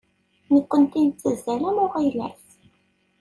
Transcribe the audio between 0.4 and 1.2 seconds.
Nekkenti